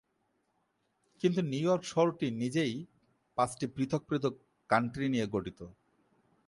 [1.21, 2.73] কিন্তু New York শহরটি নিজেই
[3.37, 4.33] পাঁচটি পৃথক পৃথক
[4.69, 5.59] কাউন্টি নিয়ে গঠিত।